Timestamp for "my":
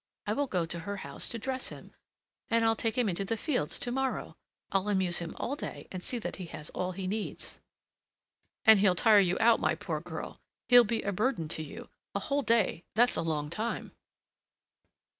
9.59-9.75